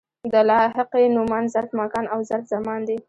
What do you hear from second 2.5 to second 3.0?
زمان دي.